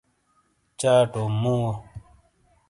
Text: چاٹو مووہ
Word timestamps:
چاٹو 0.79 1.23
مووہ 1.41 1.71